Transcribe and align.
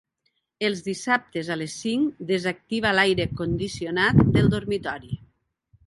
Els 0.69 0.79
dissabtes 0.87 1.51
a 1.55 1.57
les 1.63 1.75
cinc 1.83 2.25
desactiva 2.31 2.95
l'aire 3.01 3.31
condicionat 3.43 4.27
del 4.39 4.53
dormitori. 4.57 5.19